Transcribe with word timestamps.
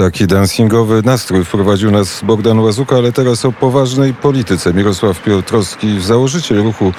taki 0.00 0.26
dancingowy 0.26 1.02
nastrój 1.04 1.44
wprowadził 1.44 1.90
nas 1.90 2.20
Bogdan 2.24 2.60
Łazuka, 2.60 2.96
ale 2.96 3.12
teraz 3.12 3.44
o 3.44 3.52
poważnej 3.52 4.14
polityce. 4.14 4.74
Mirosław 4.74 5.22
Piotrowski, 5.22 6.00
założyciel 6.00 6.62
ruchu 6.62 6.92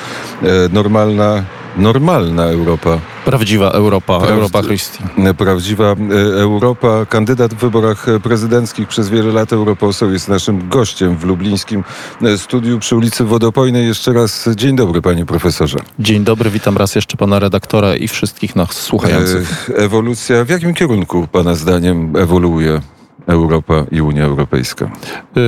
e, 0.43 0.45
Normalna 0.73 1.43
normalna 1.77 2.45
Europa. 2.45 2.99
Prawdziwa 3.25 3.69
Europa, 3.71 4.17
Prawdzi 4.19 4.33
Europa 4.33 4.61
Christi. 4.63 5.03
Prawdziwa 5.37 5.85
e, 5.85 6.41
Europa. 6.41 7.05
Kandydat 7.05 7.53
w 7.53 7.57
wyborach 7.57 8.05
prezydenckich 8.23 8.87
przez 8.87 9.09
wiele 9.09 9.33
lat 9.33 9.53
europoseł 9.53 10.11
jest 10.11 10.27
naszym 10.27 10.69
gościem 10.69 11.17
w 11.17 11.23
lublińskim 11.23 11.83
e, 12.21 12.37
studiu 12.37 12.79
przy 12.79 12.95
ulicy 12.95 13.23
Wodopojnej. 13.23 13.87
Jeszcze 13.87 14.13
raz 14.13 14.49
dzień 14.55 14.75
dobry 14.75 15.01
panie 15.01 15.25
profesorze. 15.25 15.77
Dzień 15.99 16.23
dobry, 16.23 16.49
witam 16.49 16.77
raz 16.77 16.95
jeszcze 16.95 17.17
pana 17.17 17.39
redaktora 17.39 17.95
i 17.95 18.07
wszystkich 18.07 18.55
nas 18.55 18.71
słuchających. 18.71 19.69
E, 19.69 19.77
ewolucja, 19.77 20.45
w 20.45 20.49
jakim 20.49 20.73
kierunku 20.73 21.27
pana 21.31 21.55
zdaniem 21.55 22.15
ewoluuje 22.15 22.81
Europa 23.27 23.85
i 23.91 24.01
Unia 24.01 24.23
Europejska? 24.23 24.91
Yy, 25.35 25.41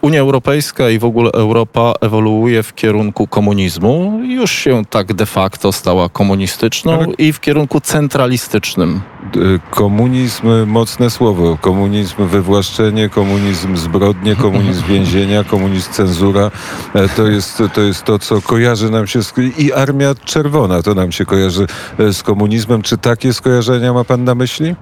Unia 0.00 0.20
Europejska 0.20 0.90
i 0.90 0.98
w 0.98 1.04
ogóle 1.04 1.30
Europa 1.32 1.94
ewoluuje 2.00 2.62
w 2.62 2.74
kierunku 2.74 3.26
komunizmu. 3.26 4.20
Już 4.24 4.50
się 4.50 4.82
tak 4.90 5.14
de 5.14 5.26
facto 5.26 5.72
stała 5.72 6.08
komunistyczną 6.08 6.92
Ale... 6.92 7.06
i 7.18 7.32
w 7.32 7.40
kierunku 7.40 7.80
centralistycznym. 7.80 9.00
Y, 9.36 9.60
komunizm, 9.70 10.66
mocne 10.66 11.10
słowo, 11.10 11.58
komunizm 11.60 12.26
wywłaszczenie, 12.26 13.08
komunizm 13.08 13.76
zbrodnie, 13.76 14.36
komunizm 14.36 14.86
więzienia, 14.94 15.44
komunizm 15.44 15.92
cenzura, 15.92 16.50
e, 16.94 17.08
to 17.08 17.26
jest, 17.26 17.62
to 17.74 17.80
jest 17.80 18.04
to, 18.04 18.18
co 18.18 18.42
kojarzy 18.42 18.90
nam 18.90 19.06
się 19.06 19.22
z, 19.22 19.34
i 19.58 19.72
Armia 19.72 20.14
Czerwona, 20.24 20.82
to 20.82 20.94
nam 20.94 21.12
się 21.12 21.24
kojarzy 21.24 21.66
e, 21.98 22.12
z 22.12 22.22
komunizmem. 22.22 22.82
Czy 22.82 22.98
takie 22.98 23.32
skojarzenia 23.32 23.92
ma 23.92 24.04
pan 24.04 24.24
na 24.24 24.34
myśli? 24.34 24.74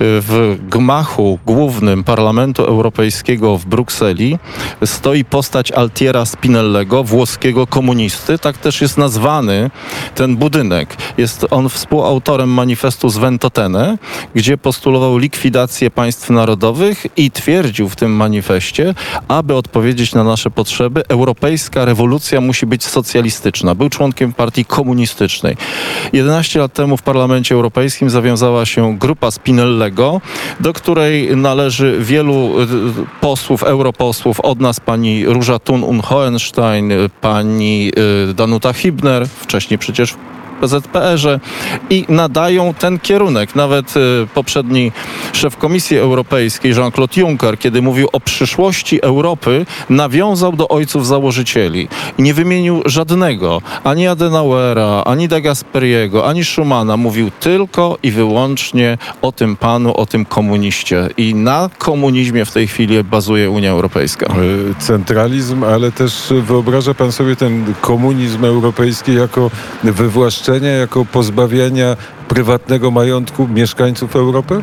W 0.00 0.56
gmachu 0.70 1.38
głównym 1.46 2.04
Parlamentu 2.04 2.62
Europejskiego 2.64 3.58
w 3.58 3.66
Brukseli 3.66 4.38
stoi 4.84 5.24
postać 5.24 5.72
Altiera 5.72 6.24
Spinellego, 6.24 7.04
włoskiego 7.04 7.66
komunisty, 7.66 8.38
tak 8.38 8.58
też 8.58 8.80
jest 8.80 8.98
nazwany 8.98 9.70
ten 10.14 10.36
budynek. 10.36 10.96
Jest 11.18 11.46
on 11.50 11.68
współautorem 11.68 12.48
manifestu 12.48 13.08
z 13.08 13.18
Ventotene, 13.18 13.85
gdzie 14.34 14.58
postulował 14.58 15.18
likwidację 15.18 15.90
państw 15.90 16.30
narodowych 16.30 17.06
i 17.16 17.30
twierdził 17.30 17.88
w 17.88 17.96
tym 17.96 18.12
manifestie, 18.12 18.94
aby 19.28 19.54
odpowiedzieć 19.54 20.14
na 20.14 20.24
nasze 20.24 20.50
potrzeby, 20.50 21.02
europejska 21.08 21.84
rewolucja 21.84 22.40
musi 22.40 22.66
być 22.66 22.84
socjalistyczna. 22.84 23.74
Był 23.74 23.88
członkiem 23.88 24.32
partii 24.32 24.64
komunistycznej. 24.64 25.56
11 26.12 26.58
lat 26.58 26.72
temu 26.72 26.96
w 26.96 27.02
Parlamencie 27.02 27.54
Europejskim 27.54 28.10
zawiązała 28.10 28.66
się 28.66 28.98
grupa 28.98 29.30
Spinellego, 29.30 30.20
do 30.60 30.72
której 30.72 31.36
należy 31.36 31.96
wielu 32.00 32.60
y, 32.62 32.66
posłów, 33.20 33.62
europosłów, 33.62 34.40
od 34.40 34.60
nas 34.60 34.80
pani 34.80 35.26
Róża 35.26 35.56
Thun-Hohenstein, 35.56 36.92
pani 37.20 37.92
y, 38.30 38.34
Danuta 38.34 38.72
Hibner, 38.72 39.28
wcześniej 39.28 39.78
przecież 39.78 40.14
PZPR-ze 40.60 41.40
i 41.90 42.04
nadają 42.08 42.74
ten 42.74 42.98
kierunek. 42.98 43.54
Nawet 43.54 43.96
y, 43.96 44.00
poprzedni 44.34 44.92
szef 45.32 45.56
Komisji 45.56 45.98
Europejskiej 45.98 46.72
Jean-Claude 46.72 47.20
Juncker, 47.20 47.58
kiedy 47.58 47.82
mówił 47.82 48.08
o 48.12 48.20
przyszłości 48.20 49.02
Europy, 49.02 49.66
nawiązał 49.90 50.52
do 50.52 50.68
ojców 50.68 51.06
założycieli 51.06 51.88
nie 52.18 52.34
wymienił 52.34 52.82
żadnego, 52.86 53.62
ani 53.84 54.08
Adenauera, 54.08 55.02
ani 55.04 55.28
de 55.28 55.42
Gasperiego, 55.42 56.26
ani 56.26 56.44
Schumana. 56.44 56.96
Mówił 56.96 57.30
tylko 57.40 57.98
i 58.02 58.10
wyłącznie 58.10 58.98
o 59.22 59.32
tym 59.32 59.56
panu, 59.56 59.96
o 59.96 60.06
tym 60.06 60.24
komuniście. 60.24 61.08
I 61.16 61.34
na 61.34 61.70
komunizmie 61.78 62.44
w 62.44 62.52
tej 62.52 62.68
chwili 62.68 63.04
bazuje 63.04 63.50
Unia 63.50 63.70
Europejska. 63.70 64.26
E, 64.26 64.34
centralizm, 64.78 65.64
ale 65.64 65.92
też 65.92 66.32
wyobraża 66.42 66.94
pan 66.94 67.12
sobie 67.12 67.36
ten 67.36 67.74
komunizm 67.80 68.44
europejski 68.44 69.14
jako 69.14 69.50
wywłaszczenie 69.84 70.45
jako 70.54 71.04
pozbawienia 71.04 71.96
prywatnego 72.28 72.90
majątku 72.90 73.48
mieszkańców 73.48 74.16
Europy? 74.16 74.62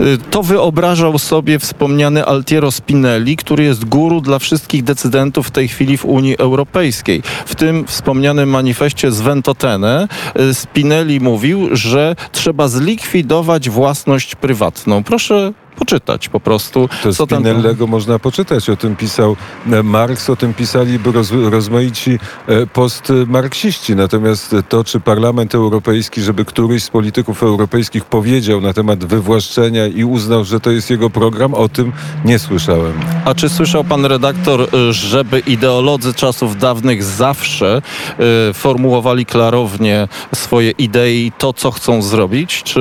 Y, 0.00 0.18
to 0.30 0.42
wyobrażał 0.42 1.18
sobie 1.18 1.58
wspomniany 1.58 2.24
Altiero 2.24 2.70
Spinelli, 2.70 3.36
który 3.36 3.64
jest 3.64 3.84
guru 3.84 4.20
dla 4.20 4.38
wszystkich 4.38 4.84
decydentów 4.84 5.46
w 5.46 5.50
tej 5.50 5.68
chwili 5.68 5.96
w 5.96 6.04
Unii 6.04 6.38
Europejskiej. 6.38 7.22
W 7.46 7.54
tym 7.54 7.84
wspomnianym 7.86 8.48
manifestie 8.48 9.12
z 9.12 9.20
Ventotene 9.20 10.08
y, 10.40 10.54
Spinelli 10.54 11.20
mówił, 11.20 11.68
że 11.72 12.16
trzeba 12.32 12.68
zlikwidować 12.68 13.70
własność 13.70 14.34
prywatną. 14.34 15.04
Proszę 15.04 15.52
poczytać 15.74 16.28
po 16.28 16.40
prostu. 16.40 16.88
To 17.02 17.12
co 17.12 17.26
Spinellego 17.26 17.84
tam... 17.84 17.90
można 17.90 18.18
poczytać. 18.18 18.70
O 18.70 18.76
tym 18.76 18.96
pisał 18.96 19.36
e, 19.72 19.82
Marx, 19.82 20.30
o 20.30 20.36
tym 20.36 20.54
pisali 20.54 20.98
roz, 21.04 21.32
rozmaici 21.50 22.18
e, 22.46 22.66
postmarksiści. 22.66 23.96
Natomiast 23.96 24.56
to, 24.68 24.84
czy 24.84 25.00
Parlament 25.00 25.54
Europejski, 25.54 26.22
żeby 26.22 26.44
któryś 26.44 26.84
z 26.84 26.90
polityków 26.90 27.42
europejskich 27.42 28.04
powiedział 28.04 28.60
na 28.60 28.72
temat 28.72 29.04
wywłaszczenia 29.04 29.86
i 29.86 30.04
uznał, 30.04 30.44
że 30.44 30.60
to 30.60 30.70
jest 30.70 30.90
jego 30.90 31.10
program, 31.10 31.54
o 31.54 31.68
tym 31.68 31.92
nie 32.24 32.38
słyszałem. 32.38 32.92
A 33.24 33.34
czy 33.34 33.48
słyszał 33.48 33.84
pan 33.84 34.04
redaktor, 34.04 34.60
e, 34.60 34.92
żeby 34.92 35.40
ideolodzy 35.40 36.14
czasów 36.14 36.58
dawnych 36.58 37.04
zawsze 37.04 37.82
y, 38.50 38.54
formułowali 38.54 39.26
klarownie 39.26 40.08
swoje 40.34 40.70
idee 40.70 41.26
i 41.26 41.32
to, 41.38 41.52
co 41.52 41.70
chcą 41.70 42.02
zrobić? 42.02 42.62
Czy, 42.62 42.80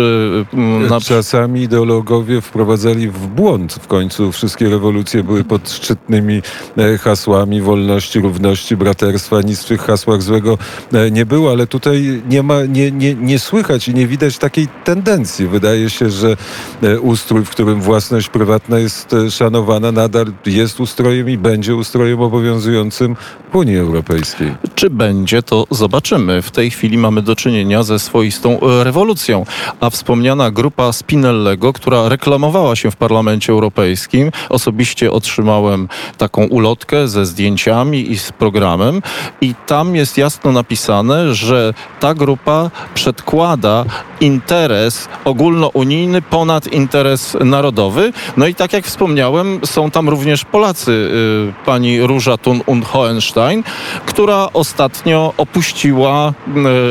y, 0.53 0.89
na... 0.89 1.01
Czasami 1.01 1.61
ideologowie 1.61 2.41
wprowadzają 2.41 2.82
wprowadzali 2.83 3.09
w 3.09 3.27
błąd. 3.27 3.73
W 3.73 3.87
końcu 3.87 4.31
wszystkie 4.31 4.69
rewolucje 4.69 5.23
były 5.23 5.43
pod 5.43 5.69
szczytnymi 5.69 6.41
e, 6.77 6.97
hasłami 6.97 7.61
wolności, 7.61 8.19
równości, 8.19 8.77
braterstwa. 8.77 9.41
Nic 9.41 9.63
w 9.63 9.65
tych 9.65 9.81
hasłach 9.81 10.21
złego 10.21 10.57
e, 10.93 11.11
nie 11.11 11.25
było, 11.25 11.51
ale 11.51 11.67
tutaj 11.67 12.21
nie 12.29 12.43
ma, 12.43 12.65
nie, 12.65 12.91
nie, 12.91 13.15
nie 13.15 13.39
słychać 13.39 13.87
i 13.87 13.93
nie 13.93 14.07
widać 14.07 14.37
takiej 14.37 14.67
tendencji. 14.83 15.47
Wydaje 15.47 15.89
się, 15.89 16.09
że 16.09 16.37
e, 16.83 16.99
ustrój, 16.99 17.45
w 17.45 17.49
którym 17.49 17.81
własność 17.81 18.29
prywatna 18.29 18.79
jest 18.79 19.15
szanowana, 19.29 19.91
nadal 19.91 20.25
jest 20.45 20.79
ustrojem 20.79 21.29
i 21.29 21.37
będzie 21.37 21.75
ustrojem 21.75 22.21
obowiązującym 22.21 23.15
w 23.51 23.55
Unii 23.55 23.77
Europejskiej. 23.77 24.55
Czy 24.75 24.89
będzie, 24.89 25.43
to 25.43 25.67
zobaczymy. 25.71 26.41
W 26.41 26.51
tej 26.51 26.71
chwili 26.71 26.97
mamy 26.97 27.21
do 27.21 27.35
czynienia 27.35 27.83
ze 27.83 27.99
swoistą 27.99 28.59
rewolucją, 28.83 29.45
a 29.79 29.89
wspomniana 29.89 30.51
grupa 30.51 30.93
Spinellego, 30.93 31.73
która 31.73 32.09
reklamowała 32.09 32.72
się 32.75 32.91
w 32.91 32.95
Parlamencie 32.95 33.53
Europejskim. 33.53 34.31
Osobiście 34.49 35.11
otrzymałem 35.11 35.87
taką 36.17 36.45
ulotkę 36.45 37.07
ze 37.07 37.25
zdjęciami 37.25 38.11
i 38.11 38.17
z 38.17 38.31
programem 38.31 39.01
i 39.41 39.55
tam 39.67 39.95
jest 39.95 40.17
jasno 40.17 40.51
napisane, 40.51 41.33
że 41.33 41.73
ta 41.99 42.13
grupa 42.13 42.71
przedkłada 42.93 43.85
interes 44.21 45.07
ogólnounijny 45.25 46.21
ponad 46.21 46.67
interes 46.67 47.37
narodowy. 47.45 48.13
No 48.37 48.47
i 48.47 48.55
tak 48.55 48.73
jak 48.73 48.85
wspomniałem, 48.85 49.59
są 49.65 49.91
tam 49.91 50.09
również 50.09 50.45
Polacy. 50.45 50.91
Y, 50.91 51.65
pani 51.65 52.01
Róża 52.01 52.37
Thun-Hohenstein, 52.37 53.63
która 54.05 54.49
ostatnio 54.53 55.33
opuściła 55.37 56.33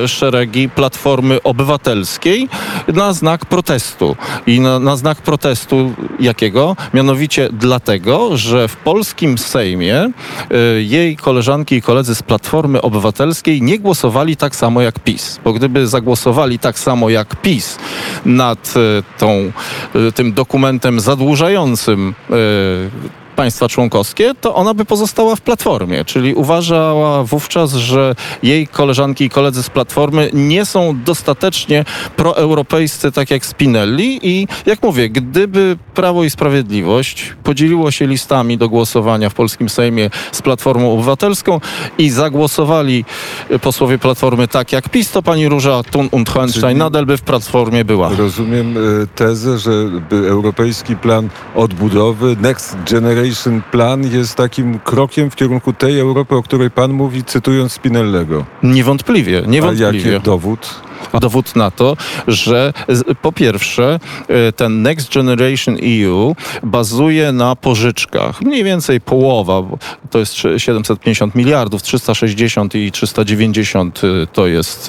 y, 0.05 0.09
szeregi 0.09 0.69
Platformy 0.69 1.43
Obywatelskiej 1.43 2.49
na 2.89 3.13
znak 3.13 3.47
protestu. 3.47 4.17
I 4.47 4.61
na, 4.61 4.79
na 4.79 4.97
znak 4.97 5.23
protestu 5.23 5.72
jakiego? 6.21 6.77
Mianowicie 6.95 7.49
dlatego, 7.53 8.37
że 8.37 8.69
w 8.69 8.77
polskim 8.77 9.39
Sejmie 9.39 10.05
y, 10.07 10.83
jej 10.83 11.17
koleżanki 11.17 11.75
i 11.75 11.83
koledzy 11.83 12.15
z 12.15 12.23
Platformy 12.23 12.83
Obywatelskiej 12.83 13.63
nie 13.63 13.79
głosowali 13.79 14.37
tak 14.37 14.57
samo 14.57 14.81
jak 14.81 14.99
PiS. 14.99 15.41
Bo 15.45 15.53
gdyby 15.53 15.87
zagłosowali 15.87 16.59
tak 16.59 16.79
samo 16.79 17.11
jak 17.11 17.37
PiS 17.37 17.79
nad 18.25 18.75
y, 18.77 19.03
tą, 19.19 19.53
y, 20.09 20.13
tym 20.13 20.33
dokumentem 20.33 21.01
zadłużającym 21.01 22.15
państwa 23.37 23.69
członkowskie, 23.69 24.35
to 24.41 24.55
ona 24.55 24.75
by 24.75 24.85
pozostała 24.85 25.37
w 25.37 25.41
Platformie, 25.41 26.05
czyli 26.05 26.35
uważała 26.35 27.25
wówczas, 27.25 27.73
że 27.73 28.15
jej 28.43 28.67
koleżanki 28.69 29.25
i 29.25 29.31
koledzy 29.31 29.63
z 29.63 29.71
Platformy 29.71 30.31
nie 30.33 30.65
są 30.65 30.99
dostatecznie 31.05 31.85
proeuropejscy, 32.17 33.13
tak 33.13 33.31
jak 33.31 33.47
Spinelli 33.47 34.29
i 34.29 34.49
jak 34.67 34.83
mówię, 34.83 35.11
gdyby 35.11 35.77
Prawo 35.95 36.25
i 36.25 36.31
Sprawiedliwość 36.31 37.35
podzieliło 37.43 37.91
się 37.91 38.07
listami 38.07 38.59
do 38.59 38.69
głosowania 38.69 39.31
w 39.31 39.35
polskim 39.35 39.69
Sejmie 39.69 40.11
z 40.33 40.43
Platformą 40.43 40.93
Obywatelską 40.93 41.61
i 41.99 42.11
zagłosowali 42.11 43.05
posłowie 43.63 43.99
Platformy 43.99 44.49
tak 44.49 44.73
jak 44.73 44.89
PiS, 44.89 45.11
to 45.11 45.23
pani 45.23 45.49
Róża 45.49 45.83
Thun 45.83 46.09
und 46.13 46.31
Hohenstein 46.31 46.79
nadal 46.79 47.07
by 47.07 47.17
w 47.17 47.23
Platformie 47.23 47.85
była. 47.85 48.11
Rozumiem 48.19 48.77
e, 48.77 49.07
tezę, 49.07 49.59
że 49.59 49.71
europejski 50.11 50.97
plan 50.97 51.29
odbudowy 51.55 52.37
Next 52.41 52.77
Generation 52.91 53.22
Generation 53.23 53.63
Plan 53.71 54.03
jest 54.13 54.35
takim 54.35 54.79
krokiem 54.79 55.31
w 55.31 55.37
kierunku 55.37 55.73
tej 55.73 55.99
Europy, 55.99 56.37
o 56.37 56.43
której 56.43 56.71
pan 56.71 56.93
mówi, 56.93 57.25
cytując 57.25 57.73
Spinellego. 57.73 58.45
Niewątpliwie, 58.63 59.43
niewątpliwie. 59.47 60.09
A 60.09 60.13
jaki 60.13 60.25
dowód? 60.25 60.83
Dowód 61.21 61.57
na 61.57 61.71
to, 61.71 61.97
że 62.29 62.73
po 63.23 63.33
pierwsze 63.33 64.01
e, 64.29 64.53
ten 64.53 64.83
Next 64.83 65.15
Generation 65.15 65.77
EU 66.07 66.37
bazuje 66.63 67.33
na 67.33 67.57
pożyczkach. 67.57 68.43
Mniej 68.43 68.65
więcej 68.65 69.01
połowa, 69.01 69.63
to 70.11 70.19
jest 70.19 70.35
750 70.57 71.35
miliardów, 71.35 71.83
360 71.83 72.75
i 72.75 72.93
390 72.93 74.01
e, 74.05 74.27
to 74.27 74.47
jest 74.47 74.89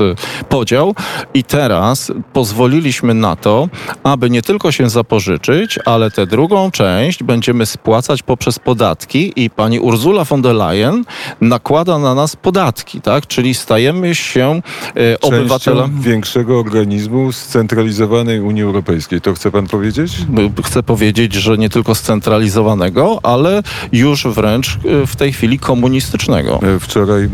podział. 0.50 0.96
I 1.34 1.44
teraz 1.44 2.12
pozwoliliśmy 2.34 3.14
na 3.14 3.36
to, 3.36 3.70
aby 4.04 4.30
nie 4.30 4.42
tylko 4.42 4.72
się 4.72 4.90
zapożyczyć, 4.90 5.80
ale 5.86 6.12
tę 6.12 6.28
drugą 6.28 6.72
część 6.72 7.24
będziemy 7.24 7.66
spłacać 7.66 8.24
poprzez 8.24 8.60
podatki 8.60 9.34
i 9.36 9.50
pani 9.50 9.80
Ursula 9.80 10.24
von 10.24 10.42
der 10.42 10.56
Leyen 10.56 11.04
nakłada 11.42 11.98
na 11.98 12.16
nas 12.16 12.36
podatki, 12.36 13.02
tak? 13.02 13.28
Czyli 13.28 13.54
stajemy 13.54 14.16
się 14.16 14.62
e, 14.98 15.20
obywatelem 15.20 16.02
większego 16.04 16.60
organizmu 16.60 17.32
scentralizowanej 17.32 18.40
Unii 18.40 18.64
Europejskiej. 18.64 19.22
To 19.22 19.34
chce 19.34 19.52
pan 19.52 19.68
powiedzieć? 19.68 20.18
Chcę 20.64 20.84
powiedzieć, 20.84 21.34
że 21.34 21.58
nie 21.58 21.70
tylko 21.70 21.96
scentralizowanego, 21.96 23.20
ale 23.24 23.64
już 23.92 24.28
wręcz 24.28 24.78
e, 24.78 25.08
w 25.08 25.16
tej 25.16 25.34
chwili 25.34 25.60
komunistycznego. 25.60 26.60
E, 26.76 26.80
wczoraj 26.80 27.30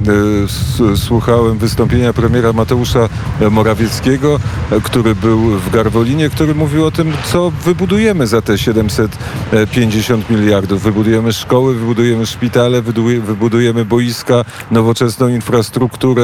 słuchałem 0.96 1.58
wystąpienia 1.58 2.14
premiera 2.14 2.54
Mateusza 2.54 3.10
Morawieckiego, 3.52 4.40
który 4.84 5.16
był 5.16 5.40
w 5.40 5.70
Garwolinie, 5.70 6.30
który 6.30 6.56
mówił 6.56 6.86
o 6.86 6.92
tym, 6.92 7.14
co 7.32 7.52
wybudujemy 7.66 8.28
za 8.28 8.42
te 8.42 8.58
750 8.58 10.30
miliardów. 10.30 10.82
Wybudujemy 10.82 11.34
szkoły, 11.34 11.76
wybudujemy 11.76 12.26
szpitale, 12.26 12.82
wybudujemy 12.82 13.86
boiska, 13.86 14.46
nowoczesną 14.72 15.28
infrastrukturę, 15.28 16.24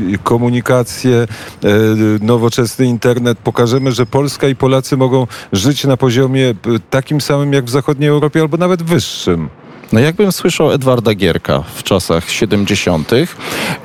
y, 0.00 0.18
komunikację, 0.22 1.26
nowoczesny 2.20 2.86
internet. 2.86 3.38
Pokażemy, 3.38 3.92
że 3.92 4.06
Polska 4.06 4.48
i 4.48 4.56
Polacy 4.56 4.96
mogą 4.96 5.26
żyć 5.52 5.84
na 5.84 5.96
poziomie 5.96 6.50
y, 6.50 6.54
takim 6.90 7.20
samym 7.20 7.52
jak 7.52 7.64
w 7.64 7.70
zachodniej 7.70 8.08
Europie 8.08 8.40
albo 8.40 8.56
nawet 8.56 8.82
wyższym. 8.82 9.48
No 9.92 10.00
jakbym 10.00 10.32
słyszał 10.32 10.72
Edwarda 10.72 11.14
Gierka 11.14 11.62
w 11.74 11.82
czasach 11.82 12.30
70. 12.30 13.10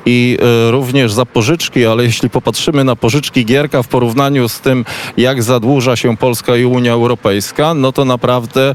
i 0.06 0.38
y, 0.68 0.70
również 0.70 1.12
za 1.12 1.26
pożyczki, 1.26 1.86
ale 1.86 2.04
jeśli 2.04 2.30
popatrzymy 2.30 2.84
na 2.84 2.96
pożyczki 2.96 3.44
Gierka 3.44 3.82
w 3.82 3.88
porównaniu 3.88 4.48
z 4.48 4.60
tym, 4.60 4.84
jak 5.16 5.42
zadłuża 5.42 5.96
się 5.96 6.16
Polska 6.16 6.56
i 6.56 6.64
Unia 6.64 6.92
Europejska, 6.92 7.74
no 7.74 7.92
to 7.92 8.04
naprawdę 8.04 8.70
y, 8.70 8.74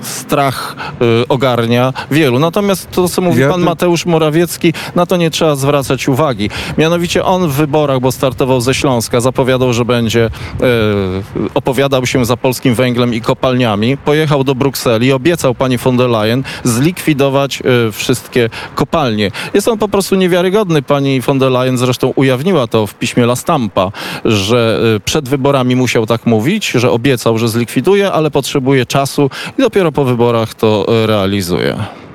strach 0.00 0.76
y, 1.22 1.28
ogarnia 1.28 1.92
wielu. 2.10 2.38
Natomiast 2.38 2.90
to, 2.90 3.08
co 3.08 3.22
mówi 3.22 3.40
ja 3.40 3.48
pan 3.50 3.60
Mateusz 3.60 4.06
Morawiecki, 4.06 4.72
na 4.94 5.06
to 5.06 5.16
nie 5.16 5.30
trzeba 5.30 5.56
zwracać 5.56 6.08
uwagi. 6.08 6.50
Mianowicie 6.78 7.24
on 7.24 7.48
w 7.48 7.52
wyborach, 7.52 8.00
bo 8.00 8.12
startował 8.12 8.60
ze 8.60 8.74
Śląska, 8.74 9.20
zapowiadał, 9.20 9.72
że 9.72 9.84
będzie 9.84 10.30
opowiadał 11.54 12.06
się 12.06 12.24
za 12.24 12.36
polskim 12.36 12.74
węglem 12.74 13.14
i 13.14 13.20
kopalniami. 13.20 13.96
Pojechał 13.96 14.44
do 14.44 14.54
Brukseli, 14.54 15.12
obiecał 15.12 15.54
pani 15.54 15.78
von 15.78 15.96
der 15.96 16.05
der 16.08 16.44
zlikwidować 16.64 17.62
e, 17.88 17.92
wszystkie 17.92 18.50
kopalnie. 18.74 19.30
Jest 19.54 19.68
on 19.68 19.78
po 19.78 19.88
prostu 19.88 20.14
niewiarygodny. 20.14 20.82
Pani 20.82 21.20
von 21.20 21.38
der 21.38 21.50
Leyen 21.50 21.78
zresztą 21.78 22.12
ujawniła 22.16 22.66
to 22.66 22.86
w 22.86 22.94
piśmie 22.94 23.24
La 23.24 23.36
Stampa, 23.36 23.92
że 24.24 24.80
e, 24.96 25.00
przed 25.00 25.28
wyborami 25.28 25.76
musiał 25.76 26.06
tak 26.06 26.26
mówić, 26.26 26.70
że 26.70 26.90
obiecał, 26.90 27.38
że 27.38 27.48
zlikwiduje, 27.48 28.12
ale 28.12 28.30
potrzebuje 28.30 28.86
czasu 28.86 29.30
i 29.58 29.62
dopiero 29.62 29.92
po 29.92 30.04
wyborach 30.04 30.54
to 30.54 30.86
e, 30.88 31.06
realizuje. 31.06 32.05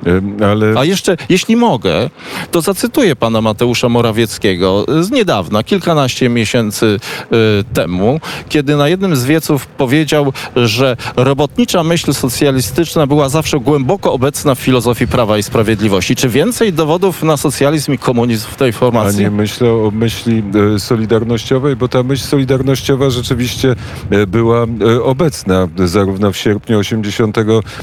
Ale... 0.51 0.73
A 0.77 0.85
jeszcze, 0.85 1.17
jeśli 1.29 1.55
mogę, 1.55 2.09
to 2.51 2.61
zacytuję 2.61 3.15
pana 3.15 3.41
Mateusza 3.41 3.89
Morawieckiego 3.89 4.85
z 5.01 5.11
niedawna, 5.11 5.63
kilkanaście 5.63 6.29
miesięcy 6.29 6.99
y, 7.31 7.63
temu, 7.73 8.19
kiedy 8.49 8.75
na 8.75 8.87
jednym 8.87 9.15
z 9.15 9.25
wieców 9.25 9.67
powiedział, 9.67 10.33
że 10.55 10.97
robotnicza 11.15 11.83
myśl 11.83 12.13
socjalistyczna 12.13 13.07
była 13.07 13.29
zawsze 13.29 13.59
głęboko 13.59 14.13
obecna 14.13 14.55
w 14.55 14.59
filozofii 14.59 15.07
Prawa 15.07 15.37
i 15.37 15.43
Sprawiedliwości. 15.43 16.15
Czy 16.15 16.29
więcej 16.29 16.73
dowodów 16.73 17.23
na 17.23 17.37
socjalizm 17.37 17.93
i 17.93 17.97
komunizm 17.97 18.47
w 18.51 18.55
tej 18.55 18.73
formacji? 18.73 19.19
A 19.25 19.29
nie 19.29 19.31
myślę 19.31 19.71
o 19.71 19.91
myśli 19.93 20.43
y, 20.75 20.79
solidarnościowej, 20.79 21.75
bo 21.75 21.87
ta 21.87 22.03
myśl 22.03 22.23
solidarnościowa 22.23 23.09
rzeczywiście 23.09 23.75
y, 24.13 24.27
była 24.27 24.65
obecna 25.03 25.67
zarówno 25.85 26.31
w 26.31 26.37
sierpniu 26.37 26.79
80 26.79 27.37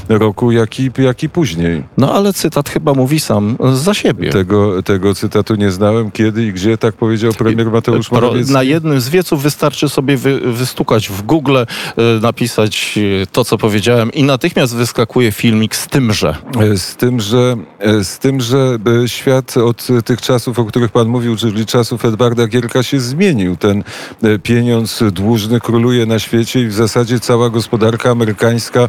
roku, 0.08 0.52
jak 0.52 0.80
i, 0.80 0.90
jak 0.98 1.22
i 1.22 1.28
później. 1.28 1.82
No 1.98 2.07
no 2.08 2.14
ale 2.14 2.32
cytat 2.32 2.68
chyba 2.68 2.94
mówi 2.94 3.20
sam 3.20 3.56
za 3.74 3.94
siebie. 3.94 4.30
Tego, 4.30 4.82
tego 4.82 5.14
cytatu 5.14 5.54
nie 5.54 5.70
znałem. 5.70 6.10
Kiedy 6.10 6.46
i 6.46 6.52
gdzie 6.52 6.78
tak 6.78 6.94
powiedział 6.94 7.32
premier 7.32 7.70
Mateusz 7.70 8.10
Morawiecki? 8.10 8.52
Na 8.52 8.62
jednym 8.62 9.00
z 9.00 9.08
wieców 9.08 9.42
wystarczy 9.42 9.88
sobie 9.88 10.16
wy, 10.16 10.40
wystukać 10.52 11.08
w 11.08 11.22
Google, 11.22 11.56
e, 11.56 11.66
napisać 12.20 12.98
e, 13.22 13.26
to, 13.26 13.44
co 13.44 13.58
powiedziałem 13.58 14.12
i 14.12 14.22
natychmiast 14.22 14.76
wyskakuje 14.76 15.32
filmik 15.32 15.76
z 15.76 15.86
tymże. 15.86 16.36
E, 16.60 16.78
z 16.78 16.96
tym, 16.96 17.20
że, 17.20 17.56
z 18.02 18.18
tym, 18.18 18.40
że 18.40 18.78
świat 19.06 19.56
od 19.56 19.86
tych 20.04 20.20
czasów, 20.20 20.58
o 20.58 20.64
których 20.64 20.92
pan 20.92 21.08
mówił, 21.08 21.36
czyli 21.36 21.66
czasów 21.66 22.04
Edwarda 22.04 22.46
Gierka 22.46 22.82
się 22.82 23.00
zmienił. 23.00 23.56
Ten 23.56 23.84
pieniądz 24.42 25.04
dłużny 25.12 25.60
króluje 25.60 26.06
na 26.06 26.18
świecie 26.18 26.60
i 26.60 26.66
w 26.66 26.72
zasadzie 26.72 27.20
cała 27.20 27.50
gospodarka 27.50 28.10
amerykańska 28.10 28.88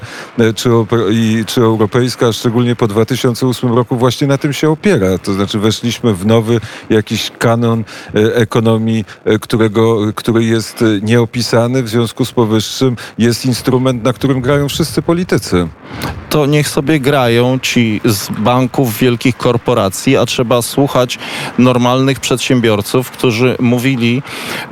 czy, 0.56 0.69
i, 1.12 1.44
czy 1.48 1.62
europejska, 1.62 2.33
szczególnie 2.33 2.75
po 2.75 2.88
2000 2.88 3.08
2008 3.09 3.73
roku 3.73 3.95
właśnie 3.95 4.27
na 4.27 4.38
tym 4.38 4.53
się 4.53 4.69
opiera. 4.69 5.17
To 5.17 5.33
znaczy 5.33 5.59
weszliśmy 5.59 6.13
w 6.13 6.25
nowy 6.25 6.59
jakiś 6.89 7.31
kanon 7.39 7.83
e, 8.15 8.35
ekonomii, 8.35 9.06
e, 9.25 9.39
którego, 9.39 10.13
który 10.15 10.44
jest 10.44 10.81
e, 10.81 10.85
nieopisany. 11.01 11.83
W 11.83 11.89
związku 11.89 12.25
z 12.25 12.31
powyższym 12.31 12.95
jest 13.17 13.45
instrument, 13.45 14.03
na 14.03 14.13
którym 14.13 14.41
grają 14.41 14.69
wszyscy 14.69 15.01
politycy. 15.01 15.67
To 16.29 16.45
niech 16.45 16.67
sobie 16.67 17.00
grają 17.00 17.59
ci 17.59 18.01
z 18.06 18.29
banków, 18.29 18.97
wielkich 18.97 19.38
korporacji, 19.38 20.17
a 20.17 20.25
trzeba 20.25 20.61
słuchać 20.61 21.19
normalnych 21.57 22.19
przedsiębiorców, 22.19 23.11
którzy 23.11 23.56
mówili 23.59 24.23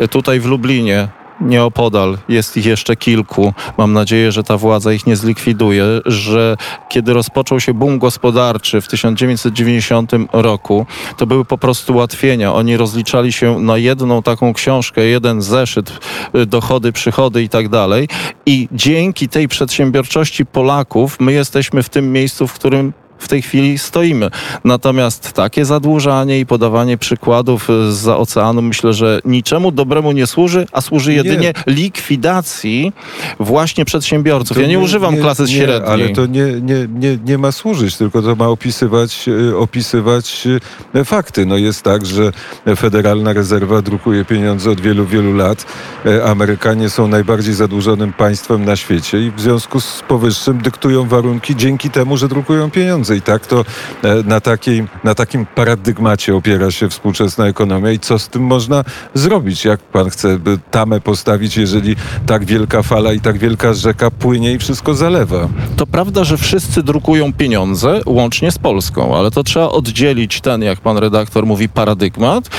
tutaj 0.09 0.39
w 0.39 0.45
Lublinie, 0.45 1.07
nieopodal 1.41 2.17
jest 2.29 2.57
ich 2.57 2.65
jeszcze 2.65 2.95
kilku. 2.95 3.53
Mam 3.77 3.93
nadzieję, 3.93 4.31
że 4.31 4.43
ta 4.43 4.57
władza 4.57 4.93
ich 4.93 5.07
nie 5.07 5.15
zlikwiduje, 5.15 5.85
że 6.05 6.57
kiedy 6.89 7.13
rozpoczął 7.13 7.59
się 7.59 7.73
boom 7.73 7.99
gospodarczy 7.99 8.81
w 8.81 8.87
1990 8.87 10.11
roku, 10.33 10.85
to 11.17 11.27
były 11.27 11.45
po 11.45 11.57
prostu 11.57 11.93
ułatwienia. 11.93 12.53
Oni 12.53 12.77
rozliczali 12.77 13.33
się 13.33 13.59
na 13.59 13.77
jedną 13.77 14.23
taką 14.23 14.53
książkę, 14.53 15.05
jeden 15.05 15.41
zeszyt, 15.41 15.99
y, 16.35 16.45
dochody, 16.45 16.91
przychody 16.91 17.43
i 17.43 17.49
tak 17.49 17.69
dalej. 17.69 18.07
I 18.45 18.67
dzięki 18.71 19.29
tej 19.29 19.47
przedsiębiorczości 19.47 20.45
Polaków 20.45 21.19
my 21.19 21.33
jesteśmy 21.33 21.83
w 21.83 21.89
tym 21.89 22.11
miejscu, 22.11 22.47
w 22.47 22.53
którym 22.53 22.93
w 23.17 23.27
tej 23.27 23.41
chwili 23.41 23.77
stoimy. 23.77 24.29
Natomiast 24.63 25.33
takie 25.33 25.65
zadłużanie 25.65 26.39
i 26.39 26.45
podawanie 26.45 26.97
przykładów 26.97 27.67
za 27.89 28.17
oceanu 28.17 28.61
myślę, 28.61 28.93
że 28.93 29.19
niczemu 29.25 29.71
dobremu 29.71 30.11
nie 30.11 30.27
służy, 30.27 30.65
a 30.71 30.81
służy 30.81 31.13
jedynie 31.13 31.53
nie. 31.67 31.73
likwidacji 31.73 32.93
właśnie 33.39 33.85
przedsiębiorców. 33.85 34.57
To 34.57 34.61
ja 34.61 34.67
nie, 34.67 34.73
nie 34.73 34.79
używam 34.79 35.15
nie, 35.15 35.21
klasy 35.21 35.43
nie, 35.43 35.47
średniej. 35.47 35.91
Ale 35.91 36.09
to 36.09 36.25
nie, 36.25 36.45
nie, 36.61 36.87
nie, 36.99 37.17
nie 37.25 37.37
ma 37.37 37.51
służyć, 37.51 37.97
tylko 37.97 38.21
to 38.21 38.35
ma 38.35 38.47
opisywać, 38.47 39.29
e, 39.51 39.57
opisywać 39.57 40.47
e, 40.95 41.05
fakty. 41.05 41.45
No 41.45 41.57
jest 41.57 41.83
tak, 41.83 42.05
że 42.05 42.31
Federalna 42.77 43.33
Rezerwa 43.33 43.81
drukuje 43.81 44.25
pieniądze 44.25 44.71
od 44.71 44.81
wielu, 44.81 45.05
wielu 45.05 45.33
lat. 45.33 45.65
E, 46.05 46.25
Amerykanie 46.25 46.89
są 46.89 47.07
najbardziej 47.07 47.53
zadłużonym 47.53 48.13
państwem 48.13 48.65
na 48.65 48.75
świecie 48.75 49.21
i 49.21 49.31
w 49.31 49.41
związku 49.41 49.81
z 49.81 50.03
powyższym 50.07 50.57
dyktują 50.57 51.07
warunki 51.07 51.55
dzięki 51.55 51.89
temu, 51.89 52.17
że 52.17 52.27
drukują 52.27 52.71
pieniądze 52.71 53.06
pieniądze 53.07 53.15
i 53.15 53.21
tak 53.21 53.47
to 53.47 53.65
e, 54.03 54.23
na, 54.23 54.41
takiej, 54.41 54.87
na 55.03 55.15
takim 55.15 55.45
paradygmacie 55.45 56.35
opiera 56.35 56.71
się 56.71 56.89
współczesna 56.89 57.47
ekonomia 57.47 57.91
i 57.91 57.99
co 57.99 58.19
z 58.19 58.29
tym 58.29 58.41
można 58.41 58.83
zrobić? 59.13 59.65
Jak 59.65 59.79
pan 59.79 60.09
chce 60.09 60.39
tamę 60.71 61.01
postawić, 61.01 61.57
jeżeli 61.57 61.95
tak 62.25 62.45
wielka 62.45 62.83
fala 62.83 63.13
i 63.13 63.19
tak 63.19 63.37
wielka 63.37 63.73
rzeka 63.73 64.11
płynie 64.11 64.53
i 64.53 64.57
wszystko 64.57 64.93
zalewa? 64.93 65.47
To 65.77 65.85
prawda, 65.85 66.23
że 66.23 66.37
wszyscy 66.37 66.83
drukują 66.83 67.33
pieniądze, 67.33 68.01
łącznie 68.05 68.51
z 68.51 68.57
Polską, 68.57 69.17
ale 69.17 69.31
to 69.31 69.43
trzeba 69.43 69.69
oddzielić 69.69 70.41
ten, 70.41 70.61
jak 70.61 70.79
pan 70.79 70.97
redaktor 70.97 71.45
mówi, 71.45 71.69
paradygmat 71.69 72.49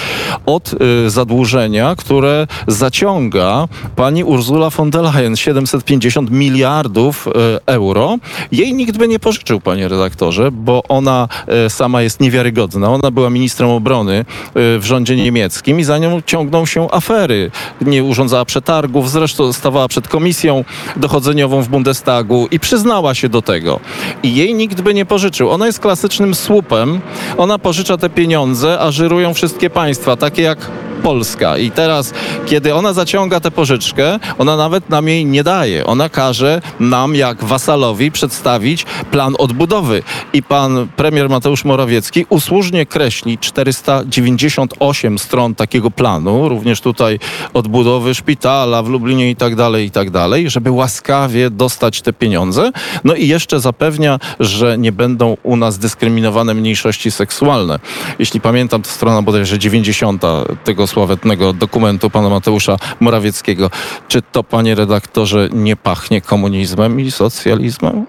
od 0.46 0.74
y, 1.06 1.10
zadłużenia, 1.10 1.94
które 1.96 2.46
zaciąga 2.66 3.68
pani 3.96 4.24
Ursula 4.24 4.70
von 4.70 4.90
der 4.90 5.02
Leyen 5.02 5.36
750 5.36 6.30
miliardów 6.30 7.26
y, 7.26 7.30
euro. 7.66 8.18
Jej 8.52 8.74
nikt 8.74 8.96
by 8.98 9.08
nie 9.08 9.18
pożyczył, 9.18 9.60
panie 9.60 9.88
redaktorze 9.88 10.37
bo 10.52 10.82
ona 10.88 11.28
e, 11.46 11.70
sama 11.70 12.02
jest 12.02 12.20
niewiarygodna. 12.20 12.90
Ona 12.90 13.10
była 13.10 13.30
ministrem 13.30 13.70
obrony 13.70 14.18
e, 14.18 14.24
w 14.54 14.84
rządzie 14.84 15.16
niemieckim 15.16 15.80
i 15.80 15.84
za 15.84 15.98
nią 15.98 16.22
ciągną 16.26 16.66
się 16.66 16.90
afery. 16.90 17.50
Nie 17.80 18.04
urządzała 18.04 18.44
przetargów, 18.44 19.10
zresztą 19.10 19.52
stawała 19.52 19.88
przed 19.88 20.08
komisją 20.08 20.64
dochodzeniową 20.96 21.62
w 21.62 21.68
Bundestagu 21.68 22.48
i 22.50 22.60
przyznała 22.60 23.14
się 23.14 23.28
do 23.28 23.42
tego. 23.42 23.80
I 24.22 24.34
jej 24.34 24.54
nikt 24.54 24.80
by 24.80 24.94
nie 24.94 25.06
pożyczył. 25.06 25.50
Ona 25.50 25.66
jest 25.66 25.80
klasycznym 25.80 26.34
słupem. 26.34 27.00
Ona 27.36 27.58
pożycza 27.58 27.96
te 27.96 28.10
pieniądze, 28.10 28.80
a 28.80 28.90
żyrują 28.90 29.34
wszystkie 29.34 29.70
państwa, 29.70 30.16
takie 30.16 30.42
jak 30.42 30.70
Polska. 30.98 31.58
I 31.58 31.70
teraz, 31.70 32.14
kiedy 32.46 32.74
ona 32.74 32.92
zaciąga 32.92 33.40
tę 33.40 33.50
pożyczkę, 33.50 34.18
ona 34.38 34.56
nawet 34.56 34.90
nam 34.90 35.08
jej 35.08 35.26
nie 35.26 35.44
daje. 35.44 35.86
Ona 35.86 36.08
każe 36.08 36.62
nam, 36.80 37.14
jak 37.14 37.44
wasalowi, 37.44 38.10
przedstawić 38.10 38.86
plan 39.10 39.34
odbudowy. 39.38 40.02
I 40.32 40.42
pan 40.42 40.88
premier 40.96 41.28
Mateusz 41.28 41.64
Morawiecki 41.64 42.26
usłużnie 42.28 42.86
kreśli 42.86 43.38
498 43.38 45.18
stron 45.18 45.54
takiego 45.54 45.90
planu, 45.90 46.48
również 46.48 46.80
tutaj 46.80 47.18
odbudowy 47.54 48.14
szpitala 48.14 48.82
w 48.82 48.88
Lublinie 48.88 49.30
i 49.30 49.36
tak 49.36 49.56
dalej, 49.56 49.86
i 49.86 49.90
tak 49.90 50.10
dalej, 50.10 50.50
żeby 50.50 50.70
łaskawie 50.70 51.50
dostać 51.50 52.02
te 52.02 52.12
pieniądze. 52.12 52.72
No 53.04 53.14
i 53.14 53.28
jeszcze 53.28 53.60
zapewnia, 53.60 54.18
że 54.40 54.78
nie 54.78 54.92
będą 54.92 55.36
u 55.42 55.56
nas 55.56 55.78
dyskryminowane 55.78 56.54
mniejszości 56.54 57.10
seksualne. 57.10 57.78
Jeśli 58.18 58.40
pamiętam, 58.40 58.82
to 58.82 58.90
strona 58.90 59.22
bodajże 59.22 59.58
90 59.58 60.22
tego 60.64 60.86
sławetnego 60.88 61.52
dokumentu 61.52 62.10
pana 62.10 62.28
Mateusza 62.28 62.76
Morawieckiego. 63.00 63.70
Czy 64.08 64.22
to, 64.22 64.44
panie 64.44 64.74
redaktorze, 64.74 65.48
nie 65.52 65.76
pachnie 65.76 66.20
komunizmem 66.20 67.00
i 67.00 67.10
socjalizmem? 67.10 68.06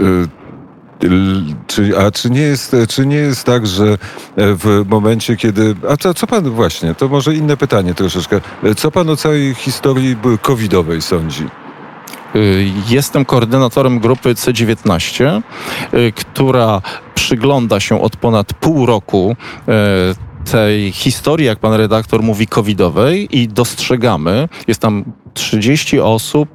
Y, 0.00 0.28
Czy, 1.66 1.98
a 1.98 2.10
czy 2.10 2.30
nie, 2.30 2.40
jest, 2.40 2.76
czy 2.88 3.06
nie 3.06 3.16
jest 3.16 3.44
tak, 3.44 3.66
że 3.66 3.98
w 4.36 4.84
momencie, 4.88 5.36
kiedy. 5.36 5.74
A 5.88 5.96
co, 5.96 6.14
co 6.14 6.26
pan 6.26 6.50
właśnie, 6.50 6.94
to 6.94 7.08
może 7.08 7.34
inne 7.34 7.56
pytanie 7.56 7.94
troszeczkę. 7.94 8.40
Co 8.76 8.90
pan 8.90 9.08
o 9.10 9.16
całej 9.16 9.54
historii 9.54 10.16
covidowej 10.42 11.02
sądzi? 11.02 11.46
Y, 12.36 12.66
Jestem 12.88 13.24
koordynatorem 13.24 13.98
grupy 13.98 14.34
C19, 14.34 15.42
y, 15.94 16.12
która 16.12 16.82
przygląda 17.14 17.80
się 17.80 18.00
od 18.02 18.16
ponad 18.16 18.54
pół 18.54 18.86
roku 18.86 19.36
y, 19.68 20.29
tej 20.44 20.92
historii, 20.92 21.46
jak 21.46 21.58
pan 21.58 21.72
redaktor 21.74 22.22
mówi, 22.22 22.46
covidowej 22.46 23.38
i 23.38 23.48
dostrzegamy, 23.48 24.48
jest 24.66 24.80
tam 24.80 25.04
30 25.34 26.00
osób, 26.00 26.48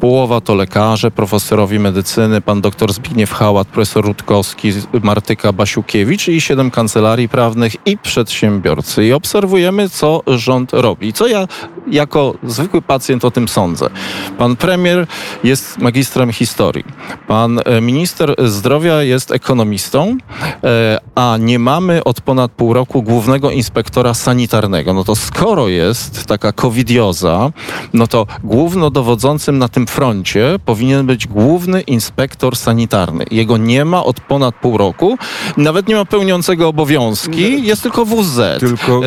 połowa 0.00 0.40
to 0.40 0.54
lekarze, 0.54 1.10
profesorowie 1.10 1.78
medycyny, 1.78 2.40
pan 2.40 2.60
doktor 2.60 2.92
Zbigniew 2.92 3.32
Hałat, 3.32 3.68
profesor 3.68 4.04
Rutkowski, 4.04 4.72
Martyka 5.02 5.52
Basiukiewicz 5.52 6.28
i 6.28 6.40
7 6.40 6.70
kancelarii 6.70 7.28
prawnych 7.28 7.76
i 7.86 7.98
przedsiębiorcy. 7.98 9.04
I 9.04 9.12
obserwujemy, 9.12 9.88
co 9.88 10.22
rząd 10.26 10.72
robi. 10.72 11.12
Co 11.12 11.26
ja 11.26 11.48
jako 11.90 12.34
zwykły 12.42 12.82
pacjent 12.82 13.24
o 13.24 13.30
tym 13.30 13.48
sądzę. 13.48 13.90
Pan 14.38 14.56
premier 14.56 15.06
jest 15.44 15.78
magistrem 15.78 16.32
historii. 16.32 16.84
Pan 17.28 17.60
e, 17.64 17.80
minister 17.80 18.34
zdrowia 18.38 19.02
jest 19.02 19.30
ekonomistą, 19.30 20.16
e, 20.64 20.98
a 21.14 21.36
nie 21.40 21.58
mamy 21.58 22.04
od 22.04 22.20
ponad 22.20 22.52
pół 22.52 22.72
roku 22.72 23.02
głównego 23.02 23.50
inspektora 23.50 24.14
sanitarnego. 24.14 24.94
No 24.94 25.04
to 25.04 25.16
skoro 25.16 25.68
jest 25.68 26.26
taka 26.26 26.52
covidioza, 26.52 27.50
no 27.92 28.06
to 28.06 28.26
głównodowodzącym 28.44 29.58
na 29.58 29.68
tym 29.68 29.86
froncie 29.90 30.58
powinien 30.64 31.06
być 31.06 31.26
główny 31.26 31.80
inspektor 31.80 32.56
sanitarny. 32.56 33.24
Jego 33.30 33.56
nie 33.56 33.84
ma 33.84 34.04
od 34.04 34.20
ponad 34.20 34.54
pół 34.54 34.78
roku. 34.78 35.18
Nawet 35.56 35.88
nie 35.88 35.94
ma 35.94 36.04
pełniącego 36.04 36.68
obowiązki, 36.68 37.66
jest 37.66 37.82
tylko 37.82 38.04
WZ. 38.04 38.60
Tylko 38.60 39.00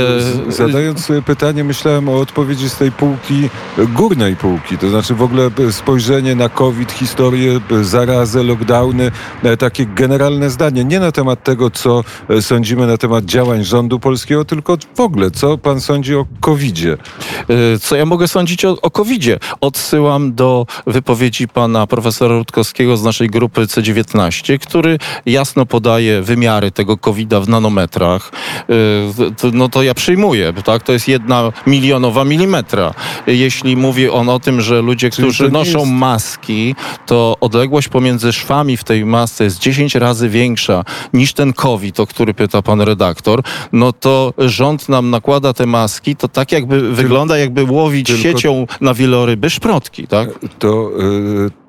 E, 0.47 0.51
zadając 0.51 1.05
sobie 1.05 1.21
pytanie, 1.21 1.63
myślałem 1.63 2.09
o 2.09 2.19
odpowiedzi 2.19 2.69
z 2.69 2.77
tej 2.77 2.91
półki, 2.91 3.49
górnej 3.77 4.35
półki, 4.35 4.77
to 4.77 4.89
znaczy 4.89 5.15
w 5.15 5.21
ogóle 5.21 5.49
e, 5.67 5.71
spojrzenie 5.71 6.35
na 6.35 6.49
COVID, 6.49 6.91
historię, 6.91 7.59
e, 7.71 7.83
zarazę, 7.83 8.43
lockdowny, 8.43 9.11
takie 9.59 9.85
generalne 9.85 10.49
zdanie, 10.49 10.85
nie 10.85 10.99
na 10.99 11.11
temat 11.11 11.43
tego, 11.43 11.71
co 11.71 12.03
sądzimy 12.41 12.87
na 12.87 12.97
temat 12.97 13.25
działań 13.25 13.63
rządu 13.63 13.99
polskiego, 13.99 14.45
tylko 14.45 14.77
w 14.95 14.99
ogóle, 14.99 15.31
co 15.31 15.57
pan 15.57 15.81
sądzi 15.81 16.15
o 16.15 16.25
COVIDzie? 16.39 16.97
Co 17.81 17.95
ja 17.95 18.05
mogę 18.05 18.27
sądzić 18.27 18.65
o, 18.65 18.81
o 18.81 18.91
COVID-zie? 18.91 19.39
Odsyłam 19.61 20.33
do 20.33 20.65
wypowiedzi 20.87 21.47
pana 21.47 21.87
profesora 21.87 22.35
Rutkowskiego 22.35 22.97
z 22.97 23.03
naszej 23.03 23.29
grupy 23.29 23.61
C19, 23.61 24.59
który 24.59 24.97
jasno 25.25 25.65
podaje 25.65 26.21
wymiary 26.21 26.71
tego 26.71 26.97
COVID-a 26.97 27.39
w 27.39 27.49
nanometrach. 27.49 28.31
Y, 28.69 29.51
No 29.53 29.69
to 29.69 29.83
ja 29.83 29.93
przyjmuję, 29.93 30.53
tak? 30.65 30.83
To 30.83 30.93
jest 30.93 31.07
jedna 31.07 31.51
milionowa 31.67 32.23
milimetra. 32.25 32.93
Jeśli 33.27 33.77
mówi 33.77 34.09
on 34.09 34.29
o 34.29 34.39
tym, 34.39 34.61
że 34.61 34.81
ludzie, 34.81 35.09
którzy 35.09 35.51
noszą 35.51 35.79
jest- 35.79 35.91
maski, 35.91 36.75
to 37.05 37.37
odległość 37.41 37.87
pomiędzy 37.87 38.33
szwami 38.33 38.77
w 38.77 38.83
tej 38.83 39.05
masce 39.05 39.43
jest 39.43 39.59
10 39.59 39.95
razy 39.95 40.29
większa 40.29 40.83
niż 41.13 41.33
ten 41.33 41.53
COVID, 41.53 41.99
o 41.99 42.07
który 42.07 42.33
pyta 42.33 42.61
pan 42.61 42.81
redaktor, 42.81 43.41
no 43.73 43.93
to 43.93 44.33
rząd 44.37 44.89
nam 44.89 45.09
nakłada 45.09 45.53
te 45.53 45.65
maski, 45.65 46.15
to 46.15 46.27
tak 46.27 46.51
jakby 46.51 46.91
wygląda, 46.93 47.37
jakby 47.37 47.63
łowić 47.63 48.07
tylko- 48.07 48.21
siecią 48.23 48.67
na 48.81 48.93
wieloryby 48.93 49.49
szprotki, 49.49 50.07
tak? 50.07 50.29
To, 50.63 51.49
to 51.49 51.62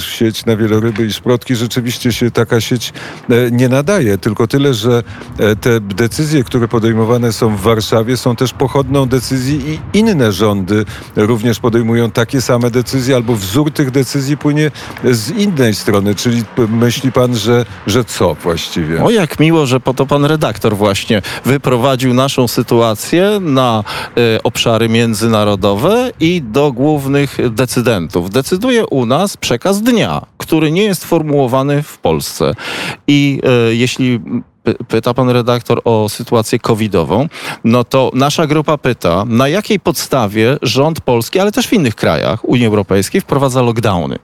sieć 0.00 0.46
na 0.46 0.56
wieloryby 0.56 1.06
i 1.06 1.12
szprotki 1.12 1.56
rzeczywiście 1.56 2.12
się 2.12 2.30
taka 2.30 2.60
sieć 2.60 2.92
e, 3.30 3.50
nie 3.50 3.68
nadaje. 3.68 4.18
Tylko 4.18 4.46
tyle, 4.46 4.74
że 4.74 5.02
e, 5.38 5.56
te 5.56 5.80
decyzje, 5.80 6.44
które 6.44 6.68
podejmowane 6.68 7.32
są 7.32 7.56
w 7.56 7.60
Warszawie, 7.60 8.16
są 8.16 8.36
też 8.36 8.52
pochodną 8.52 9.06
decyzji 9.06 9.80
i 9.94 9.98
inne 9.98 10.32
rządy 10.32 10.84
również 11.16 11.58
podejmują 11.58 12.10
takie 12.10 12.40
same 12.40 12.70
decyzje, 12.70 13.16
albo 13.16 13.34
wzór 13.34 13.72
tych 13.72 13.90
decyzji 13.90 14.36
płynie 14.36 14.70
z 15.04 15.30
innej 15.30 15.74
strony. 15.74 16.14
Czyli 16.14 16.44
myśli 16.68 17.12
pan, 17.12 17.36
że, 17.36 17.66
że 17.86 18.04
co 18.04 18.34
właściwie? 18.34 19.04
O 19.04 19.10
jak 19.10 19.40
miło, 19.40 19.66
że 19.66 19.80
po 19.80 19.94
to 19.94 20.06
pan 20.06 20.24
redaktor 20.24 20.76
właśnie 20.76 21.22
wyprowadził 21.44 22.14
naszą 22.14 22.48
sytuację 22.48 23.38
na 23.40 23.84
e, 24.16 24.42
obszary 24.42 24.88
międzynarodowe 24.88 26.10
i 26.20 26.42
do 26.42 26.72
głównych 26.72 27.36
decydentów. 27.50 28.30
Decyduje 28.30 28.86
u 28.86 29.06
nas 29.06 29.36
przekaz 29.40 29.82
dnia, 29.82 30.22
który 30.38 30.70
nie 30.70 30.82
jest 30.82 31.04
formułowany 31.04 31.82
w 31.82 31.98
Polsce. 31.98 32.54
I 33.06 33.40
e, 33.44 33.74
jeśli 33.74 34.20
py- 34.64 34.84
pyta 34.88 35.14
pan 35.14 35.30
redaktor 35.30 35.80
o 35.84 36.08
sytuację 36.08 36.58
covidową, 36.58 37.28
no 37.64 37.84
to 37.84 38.10
nasza 38.14 38.46
grupa 38.46 38.78
pyta, 38.78 39.24
na 39.28 39.48
jakiej 39.48 39.80
podstawie 39.80 40.56
rząd 40.62 41.00
polski, 41.00 41.40
ale 41.40 41.52
też 41.52 41.66
w 41.68 41.72
innych 41.72 41.94
krajach 41.94 42.48
Unii 42.48 42.66
Europejskiej 42.66 43.20
wprowadza 43.20 43.62
lockdowny. 43.62 44.18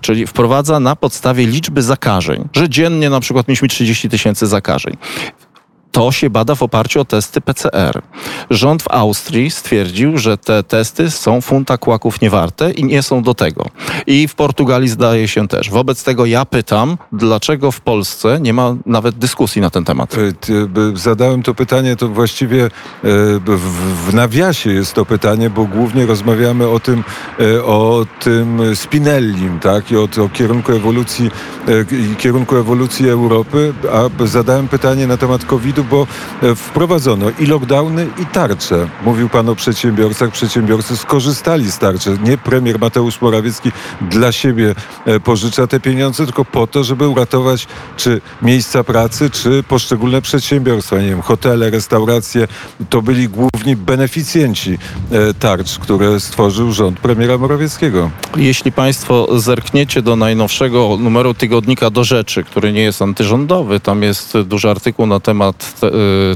Czyli 0.00 0.26
wprowadza 0.26 0.80
na 0.80 0.96
podstawie 0.96 1.46
liczby 1.46 1.82
zakażeń, 1.82 2.48
że 2.52 2.68
dziennie 2.68 3.10
na 3.10 3.20
przykład 3.20 3.48
mieliśmy 3.48 3.68
30 3.68 4.08
tysięcy 4.08 4.46
zakażeń. 4.46 4.96
To 5.92 6.12
się 6.12 6.30
bada 6.30 6.54
w 6.54 6.62
oparciu 6.62 7.00
o 7.00 7.04
testy 7.04 7.40
PCR. 7.40 8.02
Rząd 8.50 8.82
w 8.82 8.88
Austrii 8.90 9.50
stwierdził, 9.50 10.18
że 10.18 10.38
te 10.38 10.62
testy 10.62 11.10
są 11.10 11.40
funta 11.40 11.78
kłaków 11.78 12.20
niewarte 12.20 12.70
i 12.72 12.84
nie 12.84 13.02
są 13.02 13.22
do 13.22 13.34
tego. 13.34 13.66
I 14.06 14.28
w 14.28 14.34
Portugalii 14.34 14.88
zdaje 14.88 15.28
się 15.28 15.48
też. 15.48 15.70
Wobec 15.70 16.04
tego 16.04 16.26
ja 16.26 16.44
pytam, 16.44 16.98
dlaczego 17.12 17.72
w 17.72 17.80
Polsce 17.80 18.40
nie 18.40 18.52
ma 18.52 18.76
nawet 18.86 19.14
dyskusji 19.18 19.60
na 19.62 19.70
ten 19.70 19.84
temat? 19.84 20.14
E, 20.14 20.66
by- 20.66 20.92
Zadałem 20.96 21.42
to 21.42 21.54
pytanie, 21.54 21.96
to 21.96 22.08
właściwie 22.08 22.64
e, 22.64 22.70
w, 23.44 24.14
nawiasie 24.14 24.70
jest 24.72 24.94
to 24.94 25.04
pytanie, 25.04 25.50
bo 25.50 25.64
głównie 25.64 26.06
rozmawiamy 26.06 26.68
o 26.68 26.80
tym, 26.80 27.04
e, 27.40 27.64
o 27.64 28.06
tym 28.20 28.60
Spinellim, 28.74 29.60
tak, 29.60 29.90
i 29.90 29.96
o, 29.96 30.08
o 30.24 30.28
kierunku 30.28 30.72
ewolucji, 30.72 31.30
e, 32.12 32.14
kierunku 32.16 32.56
ewolucji 32.56 33.08
Europy, 33.08 33.74
a 33.92 34.26
zadałem 34.26 34.68
pytanie 34.68 35.06
na 35.06 35.16
temat 35.16 35.44
COVID-u, 35.44 35.81
bo 35.84 36.06
e, 36.42 36.54
wprowadzono 36.54 37.26
i 37.38 37.46
lockdowny, 37.46 38.06
i 38.22 38.26
tarcze. 38.26 38.88
Mówił 39.04 39.28
pan 39.28 39.48
o 39.48 39.54
przedsiębiorcach, 39.54 40.30
przedsiębiorcy 40.30 40.96
skorzystali 40.96 41.72
z 41.72 41.78
tarczy. 41.78 42.18
Nie 42.24 42.38
premier 42.38 42.78
Mateusz 42.78 43.20
Morawiecki 43.20 43.72
dla 44.00 44.32
siebie 44.32 44.74
e, 45.06 45.20
pożycza 45.20 45.66
te 45.66 45.80
pieniądze, 45.80 46.24
tylko 46.24 46.44
po 46.44 46.66
to, 46.66 46.84
żeby 46.84 47.08
uratować 47.08 47.66
czy 47.96 48.20
miejsca 48.42 48.84
pracy, 48.84 49.30
czy 49.30 49.62
poszczególne 49.62 50.22
przedsiębiorstwa, 50.22 50.98
nie 50.98 51.08
wiem, 51.08 51.22
hotele, 51.22 51.70
restauracje. 51.70 52.48
To 52.90 53.02
byli 53.02 53.28
główni 53.28 53.76
beneficjenci 53.76 54.78
e, 55.10 55.34
tarcz, 55.34 55.78
które 55.78 56.20
stworzył 56.20 56.72
rząd 56.72 57.00
premiera 57.00 57.38
Morawieckiego. 57.38 58.10
Jeśli 58.36 58.72
Państwo 58.72 59.40
zerkniecie 59.40 60.02
do 60.02 60.16
najnowszego 60.16 60.96
numeru 61.00 61.34
tygodnika 61.34 61.90
do 61.90 62.04
rzeczy, 62.04 62.44
który 62.44 62.72
nie 62.72 62.82
jest 62.82 63.02
antyrządowy, 63.02 63.80
tam 63.80 64.02
jest 64.02 64.38
duży 64.40 64.70
artykuł 64.70 65.06
na 65.06 65.20
temat 65.20 65.52
te, 65.52 65.71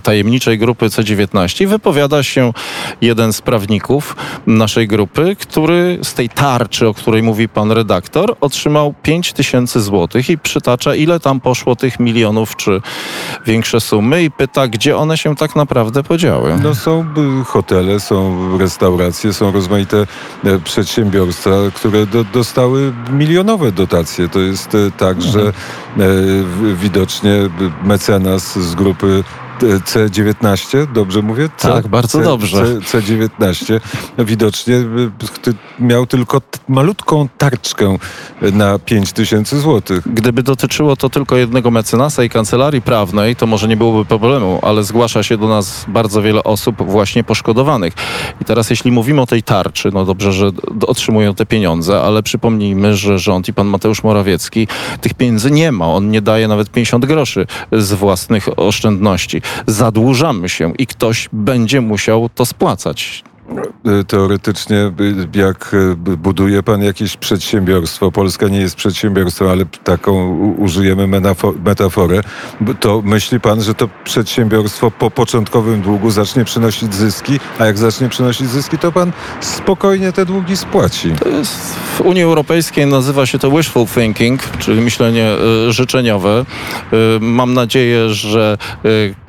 tajemniczej 0.03 0.59
grupy 0.59 0.87
C19 0.87 1.63
i 1.63 1.67
wypowiada 1.67 2.23
się 2.23 2.53
jeden 3.01 3.33
z 3.33 3.43
prawników 3.43 4.17
naszej 4.47 4.89
grupy, 4.89 5.37
który 5.41 5.99
z 6.03 6.15
tej 6.15 6.29
tarczy, 6.29 6.89
o 6.89 6.95
której 6.95 7.23
mówi 7.23 7.49
pan 7.49 7.73
redaktor, 7.73 8.37
otrzymał 8.41 8.95
5 9.03 9.33
tysięcy 9.33 9.81
złotych 9.81 10.31
i 10.31 10.39
przytacza, 10.39 10.95
ile 10.95 11.21
tam 11.21 11.41
poszło 11.41 11.77
tych 11.77 12.01
milionów 12.01 12.57
czy 12.57 12.81
większe 13.47 13.81
sumy 13.81 14.23
i 14.25 14.31
pyta, 14.31 14.69
gdzie 14.69 14.97
one 14.97 15.19
się 15.19 15.37
tak 15.37 15.57
naprawdę 15.57 16.03
podziały. 16.03 16.57
No 16.63 16.75
są 16.75 17.01
y, 17.41 17.45
hotele, 17.45 18.01
są 18.01 18.49
restauracje, 18.59 19.33
są 19.33 19.53
rozmaite 19.53 20.07
e, 20.45 20.59
przedsiębiorstwa, 20.59 21.51
które 21.75 22.07
do, 22.07 22.25
dostały 22.25 22.93
milionowe 23.13 23.73
dotacje. 23.73 24.29
To 24.29 24.41
jest 24.41 24.75
e, 24.75 24.79
tak, 24.99 25.23
że 25.23 25.41
e, 25.41 25.53
w- 25.97 26.81
widocznie 26.81 27.33
mecenas 27.85 28.59
z 28.59 28.75
grupy 28.75 29.25
C19, 29.61 30.93
dobrze 30.93 31.23
mówię? 31.23 31.49
C, 31.57 31.69
Tak, 31.69 31.89
bardzo 31.89 32.19
C, 32.19 32.25
dobrze. 32.25 32.81
C, 32.81 33.01
C19 33.01 33.81
widocznie 34.19 34.75
y, 34.75 35.11
miał 35.79 36.07
tylko 36.07 36.43
malutką 36.69 37.29
tarczkę 37.39 37.97
na 38.53 38.79
5 38.79 39.13
tysięcy 39.13 39.61
złotych. 39.61 40.03
Gdyby 40.15 40.43
dotyczyło 40.43 40.97
to 40.97 41.11
tylko 41.11 41.37
jednego 41.37 41.71
mecenasa 41.71 42.25
i 42.25 42.29
kancelarii 42.29 42.83
prawnej, 42.83 43.37
to 43.37 43.47
może 43.47 43.69
nie 43.69 43.77
byłoby 43.77 44.05
problemu, 44.05 44.59
ale 44.63 44.85
zgłasza 44.85 45.23
się 45.23 45.37
do 45.39 45.49
nas 45.49 45.85
bardzo 45.89 46.23
wiele 46.23 46.45
osób 46.45 46.83
właśnie 46.83 47.25
poszkodowanych. 47.25 47.93
I 48.41 48.45
teraz 48.45 48.71
jeśli 48.71 48.93
mówimy 48.93 49.21
o 49.21 49.27
tej 49.27 49.43
tarczy, 49.43 49.91
no 49.93 50.05
dobrze, 50.05 50.33
że 50.33 50.51
otrzymują 50.87 51.35
te 51.35 51.47
pieniądze, 51.47 52.03
ale 52.03 52.23
przypomnijmy, 52.23 52.97
że 52.97 53.19
rząd 53.19 53.49
i 53.49 53.53
pan 53.53 53.67
Mateusz 53.67 54.03
Morawiecki 54.03 54.69
tych 55.01 55.15
pieniędzy 55.15 55.51
nie 55.51 55.73
ma. 55.73 55.87
On 55.87 56.11
nie 56.11 56.23
daje 56.23 56.49
nawet 56.49 56.71
50 56.71 57.07
groszy 57.07 57.47
z 57.73 57.93
własnych 57.93 58.49
oszczędności. 58.59 59.43
Zadłużamy 59.67 60.49
się 60.49 60.73
i 60.79 60.87
ktoś 60.87 61.29
będzie 61.33 61.81
musiał 61.81 62.29
to 62.35 62.47
spłacać. 62.47 63.25
Y, 64.01 64.05
Teoretycznie, 64.05 64.77
y, 65.01 65.39
jak 65.39 65.77
b- 65.97 66.17
buduje 66.17 66.63
pan 66.63 66.83
jakieś 66.83 67.17
przedsiębiorstwo, 67.17 68.13
Polska 68.13 68.49
nie 68.49 68.59
jest 68.59 68.77
przedsiębiorstwem, 68.77 69.49
ale 69.49 69.65
taką 69.85 70.39
użyjemy 70.59 71.21
metaforę, 71.65 72.21
to 72.81 73.03
myśli 73.05 73.41
pan, 73.41 73.63
że 73.63 73.75
to 73.75 73.89
przedsiębiorstwo 74.05 74.91
po 74.91 75.11
początkowym 75.11 75.81
długu 75.83 76.11
zacznie 76.11 76.45
przynosić 76.45 76.95
zyski, 76.95 77.41
a 77.59 77.67
jak 77.67 77.79
zacznie 77.79 78.09
przynosić 78.09 78.49
zyski, 78.49 78.79
to 78.79 78.93
pan 78.93 79.13
spokojnie 79.41 80.13
te 80.13 80.27
długi 80.27 80.57
spłaci. 80.57 81.13
Jest, 81.39 81.75
w 81.97 82.01
Unii 82.01 82.23
Europejskiej 82.23 82.87
nazywa 82.87 83.27
się 83.27 83.39
to 83.39 83.51
wishful 83.51 83.87
thinking, 83.87 84.41
czyli 84.59 84.81
myślenie 84.81 85.31
życzeniowe. 85.69 86.45
Mam 87.21 87.55
nadzieję, 87.55 88.09
że 88.09 88.59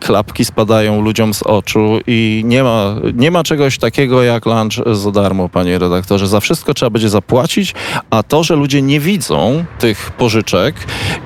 klapki 0.08 0.46
spadają 0.46 1.02
ludziom 1.02 1.34
z 1.34 1.44
oczu 1.44 2.00
i 2.08 2.42
nie 2.46 2.64
ma, 2.64 2.96
nie 3.14 3.32
ma 3.32 3.44
czegoś 3.44 3.78
takiego 3.78 4.24
jak 4.24 4.46
lunch 4.46 4.74
za 4.92 5.12
darmo, 5.12 5.50
panie 5.50 5.80
redaktorze. 5.80 6.28
Za 6.28 6.40
wszystko 6.40 6.74
trzeba 6.74 6.90
będzie 6.90 7.10
zapłacić, 7.10 7.74
a 8.10 8.24
to, 8.24 8.44
że 8.44 8.56
ludzie 8.56 8.82
nie 8.82 9.00
widzą 9.00 9.66
tych 9.80 10.12
pożyczek 10.12 10.76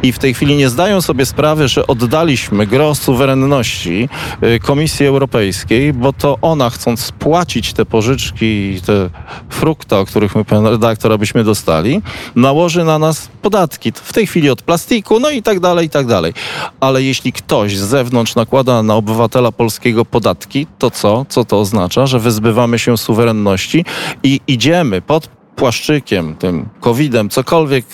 i 0.04 0.12
w 0.12 0.20
tej 0.20 0.34
chwili 0.34 0.56
nie 0.56 0.70
zdają 0.70 1.02
sobie 1.02 1.26
sprawy, 1.26 1.68
że 1.68 1.88
oddaliśmy 1.88 2.68
gros 2.68 3.02
suwerenności 3.02 4.10
y, 4.44 4.60
Komisji 4.60 5.06
Europejskiej, 5.06 5.94
bo 5.94 6.14
to 6.14 6.38
ona 6.42 6.70
chcąc 6.70 7.00
spłacić 7.00 7.74
te 7.74 7.86
pożyczki 7.86 8.82
te 8.86 9.10
frukta, 9.50 10.00
o 10.00 10.06
których 10.06 10.36
my, 10.36 10.46
pan 10.46 10.68
redaktor, 10.68 11.14
abyśmy 11.14 11.44
dostali, 11.44 12.02
nałoży 12.36 12.84
na 12.84 13.00
nas 13.00 13.30
podatki. 13.42 13.92
W 13.92 14.14
tej 14.14 14.28
chwili 14.28 14.50
od 14.50 14.62
plastiku, 14.62 15.20
no 15.20 15.30
i 15.30 15.42
tak 15.42 15.60
dalej, 15.60 15.88
i 15.88 15.90
tak 15.90 16.06
dalej. 16.06 16.34
Ale 16.80 17.04
jeśli 17.04 17.34
ktoś 17.34 17.78
z 17.78 17.82
zewnątrz 17.82 18.36
nakłada 18.36 18.71
na 18.84 18.96
obywatela 18.96 19.51
polskiego 19.51 20.06
podatki, 20.06 20.68
to 20.80 20.92
co? 20.92 21.25
Co 21.30 21.46
to 21.46 21.60
oznacza? 21.60 22.08
Że 22.08 22.20
wyzbywamy 22.20 22.80
się 22.80 22.98
suwerenności 22.98 23.86
i 24.24 24.40
idziemy 24.48 25.01
pod 25.01 25.28
płaszczykiem, 25.56 26.36
tym 26.36 26.70
COVID-em, 26.80 27.30
cokolwiek 27.30 27.86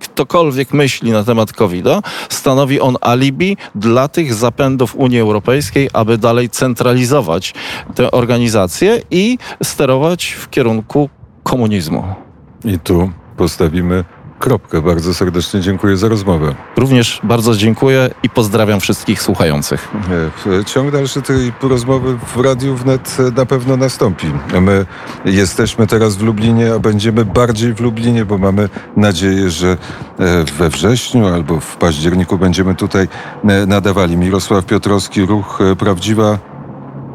ktokolwiek 0.00 0.72
myśli 0.72 1.10
na 1.10 1.24
temat 1.24 1.52
COVID-a, 1.52 2.02
stanowi 2.28 2.80
on 2.80 2.96
alibi 3.00 3.56
dla 3.74 4.08
tych 4.08 4.34
zapędów 4.34 4.94
Unii 4.94 5.20
Europejskiej, 5.20 5.88
aby 5.92 6.18
dalej 6.18 6.50
centralizować 6.50 7.54
tę 7.94 8.10
organizację 8.10 9.02
i 9.10 9.38
sterować 9.62 10.26
w 10.26 10.50
kierunku 10.50 11.10
komunizmu. 11.42 12.04
I 12.64 12.78
tu 12.78 13.10
postawimy 13.36 14.04
kropkę. 14.38 14.82
Bardzo 14.82 15.14
serdecznie 15.14 15.60
dziękuję 15.60 15.96
za 15.96 16.08
rozmowę. 16.08 16.54
Również 16.76 17.20
bardzo 17.22 17.56
dziękuję 17.56 18.10
i 18.22 18.30
pozdrawiam 18.30 18.80
wszystkich 18.80 19.22
słuchających. 19.22 19.88
E, 20.60 20.64
Ciąg 20.64 20.90
dalszy 20.90 21.22
tej 21.22 21.52
rozmowy 21.62 22.18
w 22.34 22.40
Radiu 22.40 22.74
Wnet 22.74 23.16
e, 23.18 23.30
na 23.30 23.46
pewno 23.46 23.76
nastąpi. 23.76 24.26
My 24.60 24.86
jesteśmy 25.24 25.86
teraz 25.86 26.16
w 26.16 26.22
Lublinie, 26.22 26.74
a 26.74 26.78
będziemy 26.78 27.24
bardziej 27.24 27.74
w 27.74 27.80
Lublinie, 27.80 28.24
bo 28.24 28.38
mamy 28.38 28.68
nadzieję, 28.96 29.50
że 29.50 29.76
e, 30.18 30.44
we 30.44 30.68
wrześniu 30.68 31.26
albo 31.26 31.60
w 31.60 31.76
październiku 31.76 32.38
będziemy 32.38 32.74
tutaj 32.74 33.08
nadawali. 33.66 34.16
Mirosław 34.16 34.64
Piotrowski, 34.64 35.26
ruch 35.26 35.58
Prawdziwa... 35.78 36.38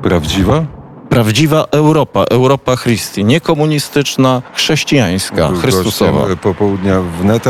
Prawdziwa? 0.01 0.80
Prawdziwa 1.11 1.65
Europa, 1.71 2.23
Europa 2.23 2.77
Christi, 2.77 3.25
nie 3.25 3.41
komunistyczna, 3.41 4.41
chrześcijańska, 4.53 5.47
Był 5.49 5.57
chrystusowa. 5.57 6.27
e, 6.27 6.35
Popołudnia 6.35 7.01
Wnet. 7.01 7.39